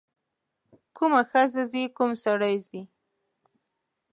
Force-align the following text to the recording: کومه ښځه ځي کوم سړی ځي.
کومه 0.97 1.21
ښځه 1.31 1.61
ځي 1.71 1.83
کوم 1.97 2.11
سړی 2.23 2.55
ځي. 2.67 2.81